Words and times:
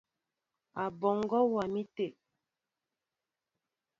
Aɓɔŋgɔ 0.83 1.39
wá 1.53 1.63
mi 1.73 1.81
té. 1.95 2.05